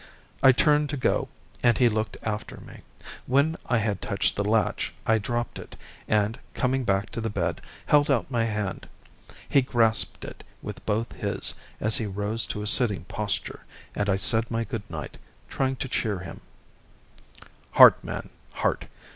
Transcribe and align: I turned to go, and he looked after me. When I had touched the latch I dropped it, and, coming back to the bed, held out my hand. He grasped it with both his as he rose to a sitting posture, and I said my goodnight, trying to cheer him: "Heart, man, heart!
I 0.41 0.51
turned 0.51 0.89
to 0.89 0.97
go, 0.97 1.29
and 1.61 1.77
he 1.77 1.87
looked 1.87 2.17
after 2.23 2.57
me. 2.59 2.81
When 3.27 3.55
I 3.67 3.77
had 3.77 4.01
touched 4.01 4.35
the 4.35 4.43
latch 4.43 4.95
I 5.05 5.19
dropped 5.19 5.59
it, 5.59 5.75
and, 6.07 6.39
coming 6.55 6.83
back 6.83 7.11
to 7.11 7.21
the 7.21 7.29
bed, 7.29 7.61
held 7.85 8.09
out 8.09 8.31
my 8.31 8.45
hand. 8.45 8.89
He 9.47 9.61
grasped 9.61 10.25
it 10.25 10.43
with 10.63 10.83
both 10.87 11.11
his 11.11 11.53
as 11.79 11.97
he 11.97 12.07
rose 12.07 12.47
to 12.47 12.63
a 12.63 12.65
sitting 12.65 13.03
posture, 13.03 13.63
and 13.93 14.09
I 14.09 14.15
said 14.15 14.49
my 14.49 14.63
goodnight, 14.63 15.19
trying 15.49 15.75
to 15.75 15.87
cheer 15.87 16.17
him: 16.17 16.41
"Heart, 17.73 18.03
man, 18.03 18.31
heart! 18.53 18.87